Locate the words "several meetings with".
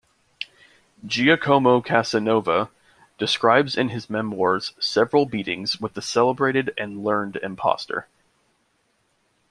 4.79-5.93